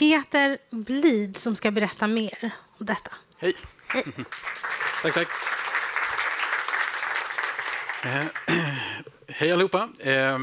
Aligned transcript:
Peter 0.00 0.58
Blid 0.70 1.36
som 1.36 1.56
ska 1.56 1.70
berätta 1.70 2.06
mer 2.06 2.50
om 2.78 2.86
detta. 2.86 3.10
Hej. 3.36 3.56
Hej. 3.88 4.04
tack, 5.02 5.14
tack. 5.14 5.28
Eh, 8.04 8.24
hej 9.28 9.52
allihopa. 9.52 9.88
Eh, 9.98 10.38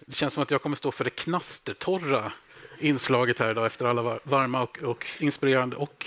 det 0.00 0.14
känns 0.14 0.34
som 0.34 0.42
att 0.42 0.50
jag 0.50 0.62
kommer 0.62 0.76
stå 0.76 0.90
för 0.90 1.04
det 1.04 1.10
knastertorra 1.10 2.32
inslaget 2.78 3.38
här 3.38 3.50
idag 3.50 3.66
efter 3.66 3.84
alla 3.84 4.18
varma 4.22 4.62
och, 4.62 4.82
och 4.82 5.06
inspirerande 5.18 5.76
och 5.76 6.06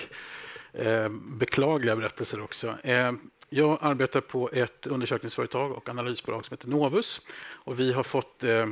eh, 0.73 1.09
beklagliga 1.09 1.95
berättelser 1.95 2.41
också. 2.41 2.77
Eh, 2.83 3.11
jag 3.49 3.79
arbetar 3.81 4.21
på 4.21 4.49
ett 4.53 4.87
undersökningsföretag 4.87 5.71
och 5.71 5.89
analysbolag 5.89 6.45
som 6.45 6.53
heter 6.53 6.67
Novus. 6.67 7.21
Och 7.39 7.79
vi 7.79 7.93
har 7.93 8.03
fått 8.03 8.43
eh, 8.43 8.67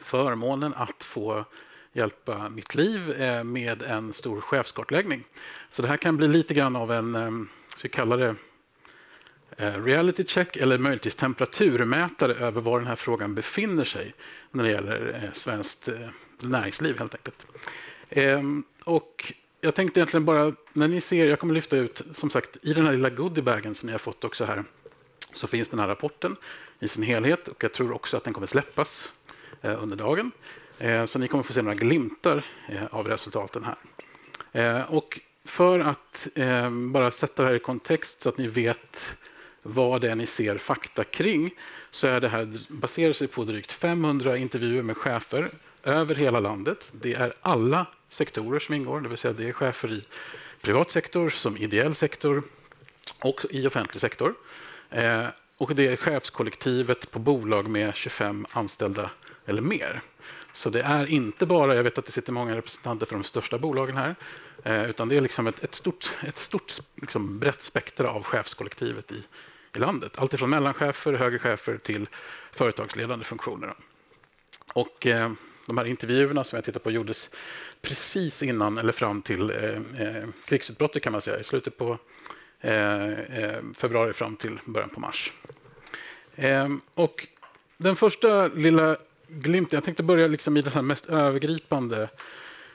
förmånen 0.00 0.74
att 0.74 1.02
få 1.02 1.44
hjälpa 1.96 2.48
mitt 2.48 2.74
liv 2.74 3.10
eh, 3.10 3.44
med 3.44 3.82
en 3.82 4.12
stor 4.12 4.40
chefskartläggning. 4.40 5.24
Så 5.70 5.82
det 5.82 5.88
här 5.88 5.96
kan 5.96 6.16
bli 6.16 6.28
lite 6.28 6.54
grann 6.54 6.76
av 6.76 6.92
en, 6.92 7.48
så 7.68 7.78
ska 7.78 7.88
vi 7.88 7.92
kalla 7.92 8.16
det, 8.16 8.34
eh, 9.56 9.84
reality 9.84 10.24
check 10.24 10.56
eller 10.56 10.78
möjligtvis 10.78 11.14
temperaturmätare 11.14 12.34
över 12.34 12.60
var 12.60 12.78
den 12.78 12.88
här 12.88 12.96
frågan 12.96 13.34
befinner 13.34 13.84
sig 13.84 14.14
när 14.50 14.64
det 14.64 14.70
gäller 14.70 15.30
svenskt 15.32 15.88
näringsliv 16.42 16.98
helt 16.98 17.14
enkelt. 17.14 17.46
Ehm, 18.10 18.64
och 18.84 19.32
jag 19.60 19.74
tänkte 19.74 20.00
egentligen 20.00 20.24
bara, 20.24 20.52
när 20.72 20.88
ni 20.88 21.00
ser, 21.00 21.26
jag 21.26 21.38
kommer 21.38 21.54
lyfta 21.54 21.76
ut, 21.76 22.02
som 22.12 22.30
sagt, 22.30 22.56
i 22.62 22.72
den 22.72 22.84
här 22.84 22.92
lilla 22.92 23.10
goodiebagen 23.10 23.74
som 23.74 23.86
ni 23.86 23.92
har 23.92 23.98
fått 23.98 24.24
också 24.24 24.44
här, 24.44 24.64
så 25.32 25.46
finns 25.46 25.68
den 25.68 25.80
här 25.80 25.88
rapporten 25.88 26.36
i 26.80 26.88
sin 26.88 27.02
helhet 27.02 27.48
och 27.48 27.64
jag 27.64 27.72
tror 27.72 27.92
också 27.92 28.16
att 28.16 28.24
den 28.24 28.32
kommer 28.32 28.46
släppas 28.46 29.12
under 29.62 29.96
dagen. 29.96 30.32
Eh, 30.78 31.04
så 31.04 31.18
ni 31.18 31.28
kommer 31.28 31.44
få 31.44 31.52
se 31.52 31.62
några 31.62 31.74
glimtar 31.74 32.42
eh, 32.68 32.84
av 32.90 33.08
resultaten 33.08 33.64
här. 33.64 33.76
Eh, 34.52 34.94
och 34.94 35.20
för 35.44 35.78
att 35.78 36.28
bara 36.70 37.10
sätta 37.10 37.42
det 37.42 37.48
här 37.48 37.56
i 37.56 37.60
kontext 37.60 38.22
så 38.22 38.28
att 38.28 38.38
ni 38.38 38.48
vet 38.48 39.16
vad 39.62 40.00
det 40.00 40.10
är 40.10 40.14
ni 40.14 40.26
ser 40.26 40.58
fakta 40.58 41.04
kring 41.04 41.50
så 41.90 42.06
är 42.06 42.20
det 42.20 42.28
här 42.28 42.48
baserar 42.68 43.12
sig 43.12 43.28
på 43.28 43.44
drygt 43.44 43.72
500 43.72 44.36
intervjuer 44.36 44.82
med 44.82 44.96
chefer 44.96 45.50
över 45.82 46.14
hela 46.14 46.40
landet. 46.40 46.92
Det 46.92 47.14
är 47.14 47.32
alla 47.40 47.86
sektorer 48.08 48.58
som 48.58 48.74
ingår, 48.74 49.00
det 49.00 49.08
vill 49.08 49.18
säga 49.18 49.32
det 49.32 49.48
är 49.48 49.52
chefer 49.52 49.92
i 49.92 50.02
privat 50.60 50.90
sektor, 50.90 51.28
som 51.28 51.56
ideell 51.56 51.94
sektor 51.94 52.42
och 53.18 53.44
i 53.50 53.66
offentlig 53.66 54.00
sektor. 54.00 54.34
och 55.56 55.74
det 55.74 55.86
är 55.86 55.96
chefskollektivet 55.96 57.10
på 57.10 57.18
bolag 57.18 57.68
med 57.68 57.94
25 57.94 58.46
anställda 58.52 59.10
eller 59.46 59.62
mer. 59.62 60.02
Så 60.56 60.70
det 60.70 60.80
är 60.80 61.06
inte 61.06 61.46
bara, 61.46 61.74
jag 61.74 61.82
vet 61.82 61.98
att 61.98 62.06
det 62.06 62.12
sitter 62.12 62.32
många 62.32 62.56
representanter 62.56 63.06
för 63.06 63.14
de 63.14 63.24
största 63.24 63.58
bolagen 63.58 63.96
här, 63.96 64.14
eh, 64.62 64.90
utan 64.90 65.08
det 65.08 65.16
är 65.16 65.20
liksom 65.20 65.46
ett, 65.46 65.64
ett 65.64 65.74
stort, 65.74 66.10
ett 66.26 66.36
stort 66.36 66.72
liksom 66.94 67.38
brett 67.38 67.62
spektra 67.62 68.10
av 68.10 68.22
chefskollektivet 68.22 69.12
i, 69.12 69.22
i 69.76 69.78
landet. 69.78 70.12
Allt 70.18 70.34
ifrån 70.34 70.50
mellanchefer, 70.50 71.12
högre 71.12 71.38
chefer 71.38 71.78
till 71.78 72.08
företagsledande 72.52 73.24
funktioner. 73.24 73.74
Och 74.72 75.06
eh, 75.06 75.32
de 75.66 75.78
här 75.78 75.84
intervjuerna 75.84 76.44
som 76.44 76.56
jag 76.56 76.64
tittar 76.64 76.80
på 76.80 76.90
gjordes 76.90 77.30
precis 77.82 78.42
innan 78.42 78.78
eller 78.78 78.92
fram 78.92 79.22
till 79.22 79.50
eh, 79.50 80.06
eh 80.06 80.24
krigsutbrottet 80.44 81.02
kan 81.02 81.12
man 81.12 81.20
säga, 81.20 81.40
i 81.40 81.44
slutet 81.44 81.76
på 81.76 81.98
eh, 82.60 83.10
eh, 83.10 83.62
februari 83.74 84.12
fram 84.12 84.36
till 84.36 84.58
början 84.64 84.90
på 84.90 85.00
mars. 85.00 85.32
Eh, 86.34 86.68
och 86.94 87.26
den 87.76 87.96
första 87.96 88.46
lilla 88.46 88.96
glimten. 89.28 89.76
Jag 89.76 89.84
tänkte 89.84 90.02
börja 90.02 90.26
liksom 90.26 90.56
i 90.56 90.60
den 90.60 90.72
här 90.72 90.82
mest 90.82 91.06
övergripande 91.06 92.08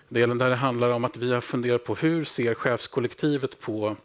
delen 0.10 0.38
där 0.38 0.50
det 0.50 0.56
handlar 0.56 0.90
om 0.90 1.06
att 1.06 1.18
vi 1.18 1.34
har 1.34 1.42
funderat 1.42 1.84
på 1.84 1.96
hur 1.96 2.24
ser 2.24 2.54
chefskollektivet 2.54 3.60
på 3.60 3.96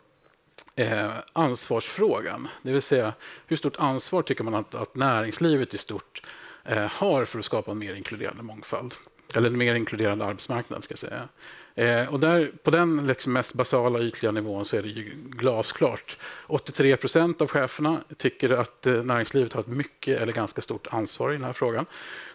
eh, 0.76 1.10
ansvarsfrågan? 1.32 2.48
Det 2.62 2.72
vill 2.72 2.82
säga, 2.82 3.12
hur 3.46 3.56
stort 3.56 3.76
ansvar 3.76 4.22
tycker 4.22 4.44
man 4.44 4.54
att, 4.54 4.74
att 4.74 4.94
näringslivet 4.94 5.74
i 5.74 5.78
stort 5.78 6.22
eh, 6.64 6.86
har 6.86 7.24
för 7.24 7.38
att 7.38 7.44
skapa 7.44 7.70
en 7.70 7.78
mer 7.78 7.94
inkluderande 7.94 8.42
mångfald? 8.42 8.94
Eller 9.36 9.48
en 9.48 9.58
mer 9.58 9.74
inkluderande 9.74 10.24
arbetsmarknad, 10.24 10.84
ska 10.84 10.92
jag 10.92 10.98
säga. 10.98 11.28
Eh, 11.74 12.12
och 12.12 12.20
där, 12.20 12.50
på 12.62 12.70
den 12.70 13.06
liksom 13.06 13.32
mest 13.32 13.54
basala 13.54 14.00
ytliga 14.00 14.32
nivån 14.32 14.64
så 14.64 14.76
är 14.76 14.82
det 14.82 14.88
ju 14.88 15.12
glasklart. 15.16 16.16
83 16.46 16.96
procent 16.96 17.42
av 17.42 17.48
cheferna 17.48 18.00
tycker 18.16 18.50
att 18.50 18.86
eh, 18.86 19.04
näringslivet 19.04 19.52
har 19.52 19.60
ett 19.60 19.66
mycket 19.66 20.20
eller 20.22 20.32
ganska 20.32 20.62
stort 20.62 20.86
ansvar 20.90 21.30
i 21.30 21.32
den 21.32 21.44
här 21.44 21.52
frågan. 21.52 21.86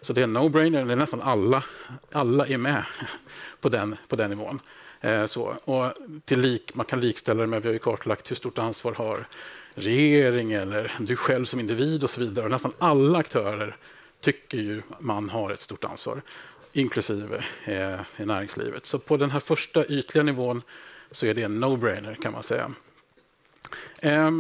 Så 0.02 0.14
det 0.14 0.22
är 0.22 0.24
en 0.24 0.38
no-brainer, 0.38 0.86
det 0.86 0.92
är 0.92 0.96
nästan 0.96 1.22
alla, 1.22 1.64
alla 2.12 2.48
är 2.48 2.58
med 2.58 2.84
på 3.62 3.70
den, 3.70 3.96
på 4.08 4.16
den 4.16 4.30
nivån. 4.30 4.60
Eh, 5.02 5.26
så, 5.26 5.56
och 5.64 5.94
till 6.26 6.40
lik, 6.40 6.76
man 6.76 6.86
kan 6.86 7.00
likställa 7.00 7.42
det 7.42 7.48
med, 7.48 7.62
vi 7.62 7.68
har 7.68 7.74
ju 7.74 7.80
kartlagt 7.80 8.32
hur 8.32 8.36
stort 8.36 8.58
ansvar 8.58 8.94
har 8.94 9.28
regering 9.76 10.52
eller 10.52 10.92
du 11.00 11.16
själv 11.16 11.46
som 11.46 11.60
individ 11.60 12.04
och 12.04 12.10
så 12.10 12.22
vidare. 12.22 12.46
Och 12.46 12.52
nästan 12.52 12.74
alla 12.78 13.20
aktörer 13.20 13.76
tycker 14.22 14.58
ju 14.58 14.82
man 15.00 15.30
har 15.30 15.52
ett 15.52 15.62
stort 15.62 15.84
ansvar 15.84 16.22
inklusive 16.74 17.44
eh, 17.66 18.00
i 18.18 18.26
näringslivet. 18.26 18.86
Så 18.86 19.00
på 19.00 19.18
den 19.18 19.32
här 19.32 19.40
första 19.40 19.86
ytliga 19.86 20.24
nivån 20.24 20.62
så 21.12 21.26
är 21.26 21.34
det 21.34 21.44
en 21.44 21.64
no-brainer 21.64 22.16
kan 22.16 22.34
man 22.34 22.44
säga. 22.44 22.72
Eh, 24.00 24.32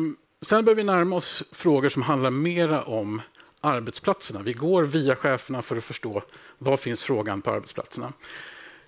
sen 0.42 0.66
börjar 0.66 0.76
vi 0.76 0.84
närma 0.84 1.16
oss 1.16 1.44
frågor 1.52 1.90
som 1.90 2.02
handlar 2.02 2.30
mera 2.30 2.84
om 2.84 3.22
arbetsplatserna. 3.62 4.42
Vi 4.42 4.54
går 4.54 4.84
via 4.84 5.16
cheferna 5.16 5.62
för 5.62 5.76
att 5.76 5.84
förstå 5.84 6.22
vad 6.58 6.80
finns 6.80 7.04
frågan 7.04 7.42
på 7.42 7.52
arbetsplatserna. 7.52 8.14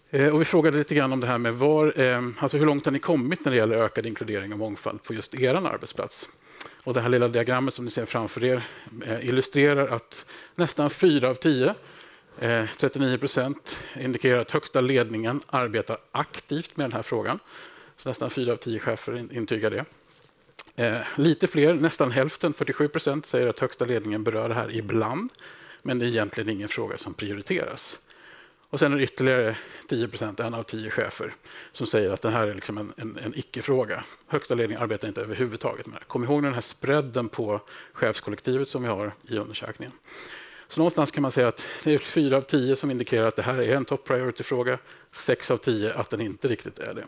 Eh, 0.09 0.27
och 0.27 0.41
vi 0.41 0.45
frågade 0.45 0.77
lite 0.77 0.95
grann 0.95 1.13
om 1.13 1.19
det 1.19 1.27
här 1.27 1.37
med 1.37 1.53
var, 1.53 2.01
eh, 2.01 2.21
alltså 2.39 2.57
hur 2.57 2.65
långt 2.65 2.85
har 2.85 2.91
ni 2.91 2.99
kommit 2.99 3.45
när 3.45 3.51
det 3.51 3.57
gäller 3.57 3.75
ökad 3.75 4.05
inkludering 4.05 4.53
och 4.53 4.59
mångfald 4.59 5.03
på 5.03 5.13
just 5.13 5.35
er 5.35 5.55
arbetsplats? 5.55 6.29
Och 6.83 6.93
det 6.93 7.01
här 7.01 7.09
lilla 7.09 7.27
diagrammet 7.27 7.73
som 7.73 7.85
ni 7.85 7.91
ser 7.91 8.05
framför 8.05 8.45
er 8.45 8.63
eh, 9.05 9.27
illustrerar 9.29 9.87
att 9.87 10.25
nästan 10.55 10.89
fyra 10.89 11.29
av 11.29 11.35
tio 11.35 11.75
Eh, 12.39 12.65
39 12.77 13.17
procent 13.17 13.83
indikerar 13.99 14.39
att 14.39 14.51
högsta 14.51 14.81
ledningen 14.81 15.41
arbetar 15.47 15.97
aktivt 16.11 16.77
med 16.77 16.85
den 16.85 16.93
här 16.93 17.01
frågan. 17.01 17.39
Så 17.95 18.09
nästan 18.09 18.29
fyra 18.29 18.53
av 18.53 18.57
tio 18.57 18.79
chefer 18.79 19.33
intygar 19.37 19.71
det. 19.71 19.85
Eh, 20.75 21.01
lite 21.15 21.47
fler, 21.47 21.73
nästan 21.73 22.11
hälften, 22.11 22.53
47 22.53 22.87
procent, 22.87 23.25
säger 23.25 23.47
att 23.47 23.59
högsta 23.59 23.85
ledningen 23.85 24.23
berör 24.23 24.49
det 24.49 24.55
här 24.55 24.75
ibland. 24.75 25.31
Men 25.81 25.99
det 25.99 26.05
är 26.05 26.07
egentligen 26.07 26.49
ingen 26.49 26.69
fråga 26.69 26.97
som 26.97 27.13
prioriteras. 27.13 27.99
Och 28.69 28.79
sen 28.79 28.93
är 28.93 28.97
det 28.97 29.03
ytterligare 29.03 29.55
10 29.87 30.07
procent, 30.07 30.39
en 30.39 30.53
av 30.53 30.63
tio 30.63 30.89
chefer, 30.89 31.33
som 31.71 31.87
säger 31.87 32.13
att 32.13 32.21
det 32.21 32.29
här 32.29 32.47
är 32.47 32.53
liksom 32.53 32.77
en, 32.77 32.93
en, 32.97 33.17
en 33.25 33.39
icke-fråga. 33.39 34.03
Högsta 34.27 34.55
ledningen 34.55 34.83
arbetar 34.83 35.07
inte 35.07 35.21
överhuvudtaget 35.21 35.85
med 35.85 35.95
det. 35.95 36.05
Kom 36.05 36.23
ihåg 36.23 36.43
den 36.43 36.53
här 36.53 36.61
spreaden 36.61 37.29
på 37.29 37.61
chefskollektivet 37.93 38.69
som 38.69 38.83
vi 38.83 38.89
har 38.89 39.11
i 39.27 39.37
undersökningen. 39.37 39.91
Så 40.67 40.79
någonstans 40.79 41.11
kan 41.11 41.21
man 41.21 41.31
säga 41.31 41.47
att 41.47 41.63
det 41.83 41.93
är 41.93 41.97
fyra 41.97 42.37
av 42.37 42.41
tio 42.41 42.75
som 42.75 42.91
indikerar 42.91 43.27
att 43.27 43.35
det 43.35 43.41
här 43.41 43.61
är 43.61 43.75
en 43.75 43.85
top 43.85 44.03
priority-fråga. 44.03 44.77
Sex 45.11 45.51
av 45.51 45.57
tio 45.57 45.93
att 45.93 46.09
den 46.09 46.21
inte 46.21 46.47
riktigt 46.47 46.79
är 46.79 46.93
det. 46.93 47.05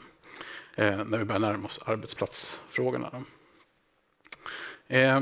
Eh, 0.75 1.05
när 1.05 1.17
vi 1.17 1.25
börjar 1.25 1.39
närma 1.39 1.65
oss 1.65 1.81
arbetsplatsfrågorna. 1.85 3.23
Eh, 4.87 5.21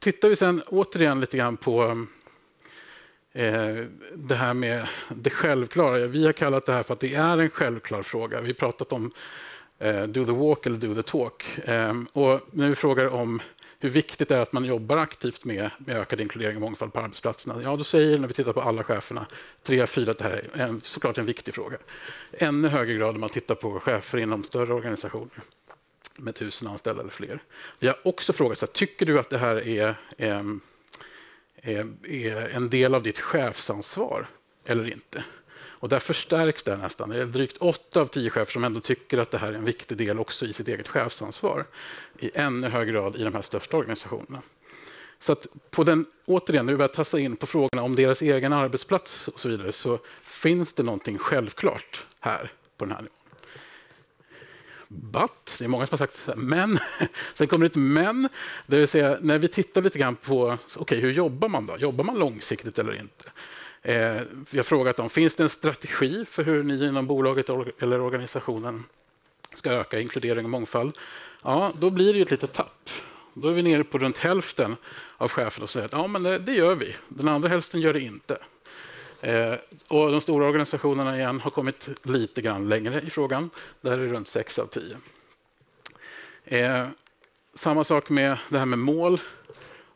tittar 0.00 0.28
vi 0.28 0.36
sen 0.36 0.62
återigen 0.66 1.20
lite 1.20 1.36
grann 1.36 1.56
på 1.56 2.06
eh, 3.32 3.84
det 4.14 4.34
här 4.34 4.54
med 4.54 4.88
det 5.08 5.30
självklara. 5.30 6.06
Vi 6.06 6.26
har 6.26 6.32
kallat 6.32 6.66
det 6.66 6.72
här 6.72 6.82
för 6.82 6.94
att 6.94 7.00
det 7.00 7.14
är 7.14 7.38
en 7.38 7.50
självklar 7.50 8.02
fråga. 8.02 8.40
Vi 8.40 8.46
har 8.46 8.54
pratat 8.54 8.92
om 8.92 9.10
eh, 9.78 10.02
do 10.02 10.24
the 10.24 10.32
walk 10.32 10.66
eller 10.66 10.76
do 10.76 10.94
the 10.94 11.02
talk. 11.02 11.58
Eh, 11.58 11.94
och 12.12 12.40
när 12.50 12.68
vi 12.68 12.74
frågar 12.74 13.06
om 13.06 13.42
hur 13.80 13.88
viktigt 13.88 14.28
det 14.28 14.36
är 14.36 14.40
att 14.40 14.52
man 14.52 14.64
jobbar 14.64 14.96
aktivt 14.96 15.44
med, 15.44 15.70
med 15.78 15.96
ökad 15.96 16.20
inkludering 16.20 16.56
och 16.56 16.62
mångfald 16.62 16.92
på 16.92 17.00
arbetsplatserna. 17.00 17.60
Ja, 17.62 17.76
då 17.76 17.84
säger, 17.84 18.18
när 18.18 18.28
vi 18.28 18.34
tittar 18.34 18.52
på 18.52 18.60
alla 18.60 18.84
cheferna, 18.84 19.26
tre 19.62 19.80
av 19.80 19.86
fyra 19.86 20.10
att 20.10 20.18
det 20.18 20.24
här 20.24 20.50
är 20.52 20.60
en, 20.60 20.80
såklart 20.80 21.18
en 21.18 21.26
viktig 21.26 21.54
fråga. 21.54 21.78
Ännu 22.32 22.68
högre 22.68 22.94
grad 22.94 23.14
om 23.14 23.20
man 23.20 23.30
tittar 23.30 23.54
på 23.54 23.80
chefer 23.80 24.18
inom 24.18 24.44
större 24.44 24.74
organisationer 24.74 25.42
med 26.16 26.34
tusen 26.34 26.68
anställda 26.68 27.00
eller 27.00 27.10
fler. 27.10 27.42
Vi 27.78 27.86
har 27.86 27.96
också 28.04 28.32
frågat, 28.32 28.58
så 28.58 28.66
här, 28.66 28.72
tycker 28.72 29.06
du 29.06 29.18
att 29.18 29.30
det 29.30 29.38
här 29.38 29.68
är, 29.68 29.94
är, 30.16 30.60
är 32.02 32.48
en 32.48 32.70
del 32.70 32.94
av 32.94 33.02
ditt 33.02 33.20
chefsansvar 33.20 34.26
eller 34.64 34.92
inte? 34.92 35.24
Och 35.80 35.88
där 35.88 36.00
förstärks 36.00 36.62
det 36.62 36.76
nästan. 36.76 37.08
Det 37.08 37.22
är 37.22 37.26
drygt 37.26 37.56
åtta 37.58 38.00
av 38.00 38.06
tio 38.06 38.30
chefer 38.30 38.52
som 38.52 38.64
ändå 38.64 38.80
tycker 38.80 39.18
att 39.18 39.30
det 39.30 39.38
här 39.38 39.48
är 39.48 39.56
en 39.56 39.64
viktig 39.64 39.98
del 39.98 40.18
också 40.18 40.46
i 40.46 40.52
sitt 40.52 40.68
eget 40.68 40.88
chefsansvar. 40.88 41.66
I 42.18 42.30
ännu 42.34 42.68
högre 42.68 42.92
grad 42.92 43.16
i 43.16 43.24
de 43.24 43.34
här 43.34 43.42
största 43.42 43.76
organisationerna. 43.76 44.42
Så 45.18 45.32
att 45.32 45.46
på 45.70 45.84
den, 45.84 46.06
återigen, 46.26 46.66
när 46.66 46.72
vi 46.72 46.76
börjar 46.76 46.88
tassa 46.88 47.18
in 47.18 47.36
på 47.36 47.46
frågorna 47.46 47.82
om 47.82 47.94
deras 47.94 48.22
egen 48.22 48.52
arbetsplats 48.52 49.28
och 49.28 49.40
så 49.40 49.48
vidare, 49.48 49.72
så 49.72 49.98
finns 50.22 50.72
det 50.72 50.82
någonting 50.82 51.18
självklart 51.18 52.06
här 52.20 52.52
på 52.76 52.84
den 52.84 52.92
här 52.94 53.02
nivån. 53.02 53.14
But, 54.88 55.56
det 55.58 55.64
är 55.64 55.68
många 55.68 55.86
som 55.86 55.98
har 55.98 56.06
sagt 56.06 56.28
men. 56.36 56.78
Sen 57.34 57.46
kommer 57.46 57.64
det 57.64 57.72
ett 57.72 57.76
men, 57.76 58.28
det 58.66 58.76
vill 58.76 58.88
säga 58.88 59.18
när 59.20 59.38
vi 59.38 59.48
tittar 59.48 59.82
lite 59.82 59.98
grann 59.98 60.16
på 60.16 60.58
okay, 60.76 61.00
hur 61.00 61.12
jobbar 61.12 61.48
man 61.48 61.66
då? 61.66 61.76
Jobbar 61.76 62.04
man 62.04 62.18
långsiktigt 62.18 62.78
eller 62.78 63.00
inte? 63.00 63.30
Eh, 63.82 64.20
vi 64.50 64.58
har 64.58 64.62
frågat 64.62 64.96
dem, 64.96 65.10
finns 65.10 65.34
det 65.34 65.42
en 65.42 65.48
strategi 65.48 66.24
för 66.24 66.44
hur 66.44 66.62
ni 66.62 66.86
inom 66.86 67.06
bolaget 67.06 67.48
eller 67.48 68.00
organisationen 68.00 68.84
ska 69.54 69.70
öka 69.70 70.00
inkludering 70.00 70.44
och 70.44 70.50
mångfald? 70.50 70.98
Ja, 71.44 71.72
då 71.78 71.90
blir 71.90 72.14
det 72.14 72.20
ett 72.20 72.30
litet 72.30 72.52
tapp. 72.52 72.90
Då 73.34 73.48
är 73.48 73.52
vi 73.52 73.62
nere 73.62 73.84
på 73.84 73.98
runt 73.98 74.18
hälften 74.18 74.76
av 75.16 75.30
cheferna 75.30 75.66
som 75.66 75.68
säger 75.68 75.86
att 75.86 75.92
ja, 75.92 76.06
men 76.06 76.22
det, 76.22 76.38
det 76.38 76.52
gör 76.52 76.74
vi. 76.74 76.96
Den 77.08 77.28
andra 77.28 77.48
hälften 77.48 77.80
gör 77.80 77.92
det 77.92 78.00
inte. 78.00 78.38
Eh, 79.20 79.54
och 79.88 80.10
de 80.10 80.20
stora 80.20 80.46
organisationerna 80.46 81.16
igen 81.16 81.40
har 81.40 81.50
kommit 81.50 81.88
lite 82.02 82.42
grann 82.42 82.68
längre 82.68 83.00
i 83.00 83.10
frågan. 83.10 83.50
Där 83.80 83.92
är 83.92 83.98
det 83.98 84.12
runt 84.12 84.28
6 84.28 84.58
av 84.58 84.66
10. 84.66 84.96
Eh, 86.44 86.86
samma 87.54 87.84
sak 87.84 88.10
med 88.10 88.38
det 88.48 88.58
här 88.58 88.66
med 88.66 88.78
mål. 88.78 89.20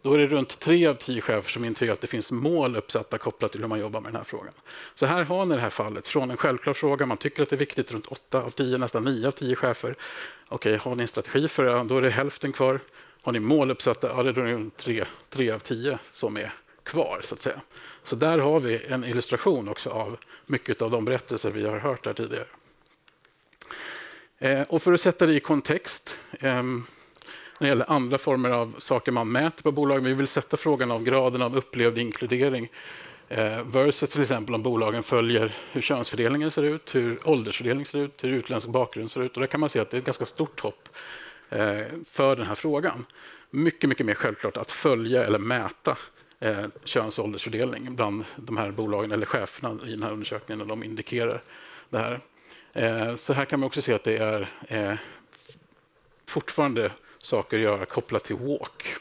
Då 0.03 0.15
är 0.15 0.19
det 0.19 0.27
runt 0.27 0.59
tre 0.59 0.87
av 0.87 0.95
tio 0.95 1.21
chefer 1.21 1.51
som 1.51 1.65
intygar 1.65 1.93
att 1.93 2.01
det 2.01 2.07
finns 2.07 2.33
mål 2.33 2.77
uppsatta 2.77 3.19
kopplat 3.19 3.53
till 3.53 3.61
hur 3.61 3.69
man 3.69 3.81
jobbar 3.81 4.01
med 4.01 4.09
den 4.09 4.17
här 4.17 4.25
frågan. 4.25 4.53
Så 4.95 5.07
här 5.07 5.23
har 5.23 5.47
ni 5.47 5.55
det 5.55 5.61
här 5.61 5.71
fallet 5.71 6.09
från 6.09 6.31
en 6.31 6.37
självklar 6.37 6.73
fråga, 6.73 7.07
man 7.07 7.17
tycker 7.17 7.43
att 7.43 7.51
det 7.51 7.57
är 7.57 7.59
viktigt, 7.59 7.93
runt 7.93 8.07
åtta 8.07 8.43
av 8.43 8.51
tio, 8.51 8.79
nästan 8.79 9.05
nio 9.05 9.29
av 9.29 9.33
tio 9.33 9.57
chefer. 9.57 9.95
Okej, 10.49 10.77
har 10.77 10.95
ni 10.95 11.03
en 11.03 11.09
strategi 11.09 11.49
för 11.49 11.65
det? 11.65 11.85
Då 11.85 11.97
är 11.97 12.03
det 12.03 12.11
hälften 12.11 12.53
kvar. 12.53 12.81
Har 13.23 13.33
ni 13.33 13.41
mål 13.41 13.71
uppsatta? 13.71 14.09
Ja, 14.17 14.23
det 14.23 14.31
är 14.31 14.33
runt 14.33 14.77
tre, 14.77 15.05
tre 15.31 15.51
av 15.51 15.59
tio 15.59 15.99
som 16.13 16.37
är 16.37 16.53
kvar, 16.83 17.21
så 17.25 17.35
att 17.35 17.43
säga. 17.43 17.61
Så 18.03 18.17
där 18.17 18.39
har 18.39 18.61
vi 18.61 18.85
en 18.89 19.05
illustration 19.05 19.69
också 19.69 19.91
av 19.91 20.17
mycket 20.47 20.83
av 20.83 20.91
de 20.91 21.05
berättelser 21.05 21.51
vi 21.51 21.67
har 21.67 21.79
hört 21.79 22.07
här 22.07 22.15
tidigare. 22.15 22.47
Eh, 24.39 24.63
och 24.63 24.83
för 24.83 24.93
att 24.93 25.01
sätta 25.01 25.27
det 25.27 25.35
i 25.35 25.41
kontext, 25.41 26.19
eh, 26.41 26.63
när 27.62 27.69
det 27.69 27.70
gäller 27.70 27.93
andra 27.93 28.19
former 28.19 28.50
av 28.50 28.75
saker 28.79 29.12
man 29.12 29.32
mäter 29.32 29.62
på 29.62 29.73
bolagen. 29.73 30.05
vi 30.05 30.12
vill 30.12 30.26
sätta 30.26 30.56
frågan 30.56 30.91
om 30.91 31.05
graden 31.05 31.43
av 31.43 31.56
upplevd 31.56 31.99
inkludering 31.99 32.69
eh, 33.29 33.62
versus 33.62 34.11
till 34.11 34.23
exempel 34.23 34.55
om 34.55 34.62
bolagen 34.62 35.03
följer 35.03 35.55
hur 35.73 35.81
könsfördelningen 35.81 36.50
ser 36.50 36.62
ut, 36.62 36.94
hur 36.94 37.19
åldersfördelningen 37.29 37.87
ser 37.87 37.99
ut, 37.99 38.25
hur 38.25 38.32
utländsk 38.32 38.69
bakgrund 38.69 39.11
ser 39.11 39.23
ut. 39.23 39.35
Och 39.35 39.41
där 39.41 39.47
kan 39.47 39.61
man 39.61 39.69
se 39.69 39.81
att 39.81 39.91
det 39.91 39.97
är 39.97 39.99
ett 39.99 40.05
ganska 40.05 40.26
stort 40.26 40.61
hopp 40.61 40.88
eh, 41.50 41.85
för 42.06 42.37
den 42.37 42.47
här 42.47 42.55
frågan. 42.55 43.06
Mycket, 43.50 43.88
mycket 43.88 44.06
mer 44.06 44.15
självklart 44.15 44.56
att 44.56 44.70
följa 44.70 45.25
eller 45.25 45.38
mäta 45.38 45.97
eh, 46.41 46.65
köns 46.85 47.19
och 47.19 47.25
åldersfördelning 47.25 47.97
bland 47.97 48.25
de 48.37 48.56
här 48.56 48.70
bolagen 48.70 49.12
eller 49.12 49.26
cheferna 49.26 49.79
i 49.87 49.91
den 49.91 50.03
här 50.03 50.12
undersökningen 50.12 50.58
när 50.58 50.67
de 50.67 50.85
indikerar 50.85 51.41
det 51.91 51.99
här. 51.99 52.20
Eh, 52.73 53.15
så 53.15 53.32
här 53.32 53.44
kan 53.44 53.61
man 53.61 53.67
också 53.67 53.82
se 53.82 53.94
att 53.94 54.05
det 54.05 54.17
är 54.17 54.49
eh, 54.69 54.94
fortfarande 56.26 56.93
saker 57.23 57.57
att 57.57 57.63
göra 57.63 57.85
kopplat 57.85 58.25
till 58.25 58.37
walk. 58.37 58.97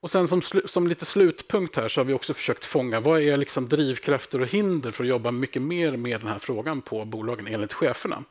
Och 0.00 0.10
sen 0.10 0.28
som, 0.28 0.42
som 0.64 0.88
lite 0.88 1.04
slutpunkt 1.04 1.76
här 1.76 1.88
så 1.88 2.00
har 2.00 2.04
vi 2.04 2.12
också 2.12 2.34
försökt 2.34 2.64
fånga 2.64 3.00
vad 3.00 3.20
är 3.22 3.36
liksom 3.36 3.68
drivkrafter 3.68 4.40
och 4.40 4.46
hinder 4.46 4.90
för 4.90 5.04
att 5.04 5.10
jobba 5.10 5.30
mycket 5.30 5.62
mer 5.62 5.96
med 5.96 6.20
den 6.20 6.28
här 6.28 6.38
frågan 6.38 6.82
på 6.82 7.04
bolagen 7.04 7.46
enligt 7.46 7.72
cheferna. 7.72 8.24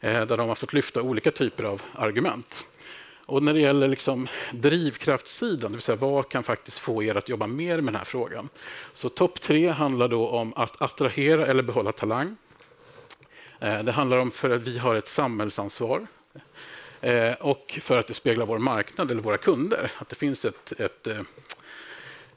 Eh, 0.00 0.26
där 0.26 0.36
de 0.36 0.48
har 0.48 0.54
fått 0.54 0.72
lyfta 0.72 1.02
olika 1.02 1.30
typer 1.30 1.64
av 1.64 1.82
argument. 1.94 2.64
Och 3.26 3.42
när 3.42 3.54
det 3.54 3.60
gäller 3.60 3.88
liksom 3.88 4.26
drivkraftssidan, 4.52 5.72
det 5.72 5.76
vill 5.76 5.82
säga 5.82 5.96
vad 5.96 6.28
kan 6.28 6.42
faktiskt 6.42 6.78
få 6.78 7.02
er 7.02 7.14
att 7.14 7.28
jobba 7.28 7.46
mer 7.46 7.80
med 7.80 7.94
den 7.94 7.98
här 7.98 8.04
frågan? 8.04 8.48
Så 8.92 9.08
topp 9.08 9.40
tre 9.40 9.68
handlar 9.68 10.08
då 10.08 10.28
om 10.28 10.54
att 10.56 10.82
attrahera 10.82 11.46
eller 11.46 11.62
behålla 11.62 11.92
talang. 11.92 12.36
Eh, 13.60 13.82
det 13.82 13.92
handlar 13.92 14.16
om 14.18 14.30
för 14.30 14.50
att 14.50 14.62
vi 14.62 14.78
har 14.78 14.94
ett 14.94 15.08
samhällsansvar 15.08 16.06
Eh, 17.00 17.32
och 17.32 17.78
för 17.82 17.98
att 17.98 18.06
det 18.06 18.14
speglar 18.14 18.46
vår 18.46 18.58
marknad 18.58 19.10
eller 19.10 19.22
våra 19.22 19.38
kunder. 19.38 19.92
Att 19.98 20.08
det 20.08 20.16
finns 20.16 20.44
ett, 20.44 20.72
ett 20.78 21.06
eh, 21.06 21.20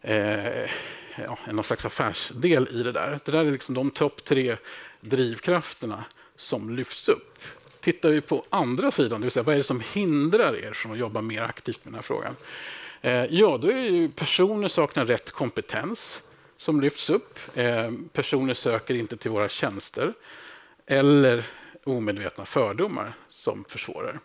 eh 0.01 0.69
ja, 1.15 1.38
någon 1.51 1.63
slags 1.63 1.85
affärsdel 1.85 2.67
i 2.71 2.83
det 2.83 2.91
där. 2.91 3.19
Det 3.25 3.31
där 3.31 3.45
är 3.45 3.51
liksom 3.51 3.75
de 3.75 3.91
topp 3.91 4.23
tre 4.23 4.57
drivkrafterna 5.01 6.05
som 6.35 6.75
lyfts 6.75 7.09
upp. 7.09 7.39
Tittar 7.79 8.09
vi 8.09 8.21
på 8.21 8.44
andra 8.49 8.91
sidan, 8.91 9.21
det 9.21 9.25
vill 9.25 9.31
säga 9.31 9.44
vad 9.44 9.53
är 9.53 9.57
det 9.57 9.63
som 9.63 9.83
hindrar 9.94 10.55
er 10.55 10.73
från 10.73 10.91
att 10.91 10.97
jobba 10.97 11.21
mer 11.21 11.41
aktivt 11.41 11.85
med 11.85 11.93
den 11.93 11.95
här 11.95 12.01
frågan? 12.01 12.35
Eh, 13.01 13.25
ja, 13.25 13.57
då 13.61 13.69
är 13.69 13.75
det 13.75 13.81
ju 13.81 14.09
personer 14.09 14.67
saknar 14.67 15.05
rätt 15.05 15.31
kompetens 15.31 16.23
som 16.57 16.81
lyfts 16.81 17.09
upp. 17.09 17.39
Eh, 17.55 17.91
personer 18.13 18.53
söker 18.53 18.95
inte 18.95 19.17
till 19.17 19.31
våra 19.31 19.50
tjänster 19.50 20.13
eller 20.85 21.45
omedvetna 21.88 22.45
fördomar 22.45 23.13
som 23.30 23.66
försvårar. 23.68 24.19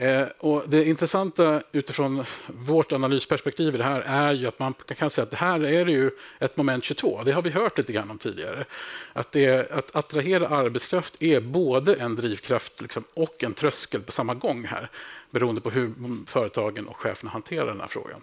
Eh, 0.00 0.26
och 0.38 0.64
det 0.66 0.84
intressanta 0.84 1.62
utifrån 1.72 2.24
vårt 2.46 2.92
analysperspektiv 2.92 3.74
i 3.74 3.78
det 3.78 3.84
här 3.84 4.00
är 4.00 4.32
ju 4.32 4.46
att 4.46 4.58
man 4.58 4.74
kan 4.86 5.10
säga 5.10 5.22
att 5.22 5.30
det 5.30 5.36
här 5.36 5.64
är 5.64 5.86
ju 5.86 6.10
ett 6.38 6.56
moment 6.56 6.84
22. 6.84 7.22
Det 7.24 7.32
har 7.32 7.42
vi 7.42 7.50
hört 7.50 7.78
lite 7.78 7.92
grann 7.92 8.10
om 8.10 8.18
tidigare. 8.18 8.64
Att, 9.12 9.32
det, 9.32 9.70
att 9.70 9.96
attrahera 9.96 10.48
arbetskraft 10.48 11.22
är 11.22 11.40
både 11.40 11.94
en 11.94 12.16
drivkraft 12.16 12.80
liksom, 12.80 13.04
och 13.14 13.44
en 13.44 13.54
tröskel 13.54 14.02
på 14.02 14.12
samma 14.12 14.34
gång 14.34 14.64
här 14.64 14.90
beroende 15.30 15.60
på 15.60 15.70
hur 15.70 15.92
företagen 16.26 16.86
och 16.86 16.96
cheferna 16.96 17.30
hanterar 17.30 17.66
den 17.66 17.80
här 17.80 17.88
frågan. 17.88 18.20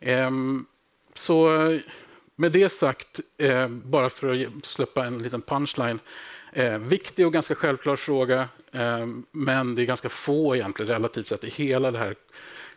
Ehm, 0.00 0.56
eh, 0.56 1.14
så 1.14 1.48
med 2.36 2.52
det 2.52 2.68
sagt, 2.68 3.20
eh, 3.38 3.68
bara 3.68 4.10
för 4.10 4.46
att 4.58 4.64
släppa 4.64 5.04
en 5.04 5.18
liten 5.18 5.42
punchline 5.42 5.98
Eh, 6.56 6.78
viktig 6.78 7.26
och 7.26 7.32
ganska 7.32 7.54
självklar 7.54 7.96
fråga, 7.96 8.48
eh, 8.72 9.06
men 9.30 9.74
det 9.74 9.82
är 9.82 9.86
ganska 9.86 10.08
få 10.08 10.56
egentligen 10.56 10.92
relativt 10.92 11.26
sett 11.26 11.44
i 11.44 11.50
hela 11.50 11.90
det 11.90 11.98
här 11.98 12.14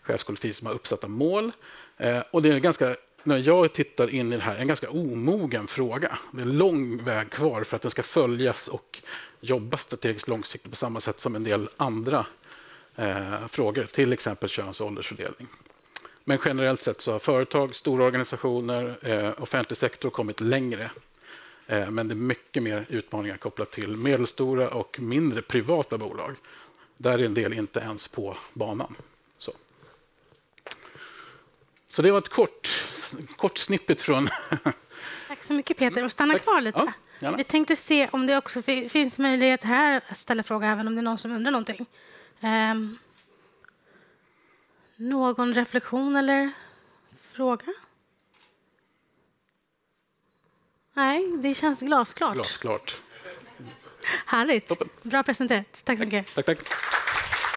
chefskollektivet 0.01 0.57
som 0.57 0.67
har 0.67 0.73
uppsatta 0.73 1.07
mål. 1.07 1.51
Eh, 1.97 2.19
och 2.31 2.41
det 2.41 2.49
är 2.49 2.59
ganska, 2.59 2.95
när 3.23 3.37
jag 3.37 3.73
tittar 3.73 4.09
in 4.09 4.33
i 4.33 4.35
det 4.35 4.41
här, 4.41 4.55
en 4.55 4.67
ganska 4.67 4.89
omogen 4.89 5.67
fråga. 5.67 6.17
Det 6.31 6.41
är 6.41 6.45
en 6.45 6.57
lång 6.57 7.03
väg 7.03 7.29
kvar 7.29 7.63
för 7.63 7.75
att 7.75 7.81
den 7.81 7.91
ska 7.91 8.03
följas 8.03 8.67
och 8.67 9.01
jobba 9.41 9.77
strategiskt 9.77 10.27
långsiktigt 10.27 10.71
på 10.71 10.75
samma 10.75 10.99
sätt 10.99 11.19
som 11.19 11.35
en 11.35 11.43
del 11.43 11.69
andra 11.77 12.25
eh, 12.95 13.47
frågor, 13.47 13.83
till 13.83 14.13
exempel 14.13 14.49
köns 14.49 14.81
och 14.81 14.87
åldersfördelning. 14.87 15.47
Men 16.23 16.39
generellt 16.45 16.81
sett 16.81 17.01
så 17.01 17.11
har 17.11 17.19
företag, 17.19 17.75
stora 17.75 18.05
organisationer, 18.05 18.97
eh, 19.01 19.41
offentlig 19.41 19.77
sektor 19.77 20.09
kommit 20.09 20.41
längre 20.41 20.89
men 21.67 22.07
det 22.07 22.13
är 22.13 22.15
mycket 22.15 22.63
mer 22.63 22.85
utmaningar 22.89 23.37
kopplat 23.37 23.71
till 23.71 23.97
medelstora 23.97 24.69
och 24.69 24.99
mindre 24.99 25.41
privata 25.41 25.97
bolag. 25.97 26.35
Där 26.97 27.19
är 27.19 27.23
en 27.23 27.33
del 27.33 27.53
inte 27.53 27.79
ens 27.79 28.07
på 28.07 28.37
banan. 28.53 28.95
Så, 29.37 29.51
så 31.87 32.01
det 32.01 32.11
var 32.11 32.17
ett 32.17 32.29
kort, 32.29 32.83
kort 33.37 33.57
snippet 33.57 34.01
från... 34.01 34.29
Tack 35.27 35.43
så 35.43 35.53
mycket 35.53 35.77
Peter. 35.77 36.03
Och 36.03 36.11
stanna 36.11 36.33
Tack. 36.33 36.43
kvar 36.43 36.61
lite. 36.61 36.93
Ja, 37.19 37.31
Vi 37.31 37.43
tänkte 37.43 37.75
se 37.75 38.09
om 38.11 38.27
det 38.27 38.37
också 38.37 38.61
finns 38.61 39.19
möjlighet 39.19 39.63
här 39.63 40.01
att 40.07 40.17
ställa 40.17 40.43
fråga 40.43 40.67
även 40.67 40.87
om 40.87 40.95
det 40.95 41.01
är 41.01 41.03
någon 41.03 41.17
som 41.17 41.31
undrar 41.31 41.51
någonting. 41.51 41.85
Um, 42.41 42.97
någon 44.95 45.53
reflektion 45.53 46.15
eller 46.15 46.51
fråga? 47.21 47.73
Nej, 50.97 51.37
det 51.37 51.53
känns 51.53 51.79
glasklart. 51.79 52.33
Glasklart. 52.33 52.95
Härligt. 54.25 54.67
Toppen. 54.67 54.89
Bra 55.01 55.23
presenterat. 55.23 55.81
Tack 55.83 55.99
så 55.99 56.05
mycket. 56.05 56.35
Tack, 56.35 56.45
tack. 56.45 56.57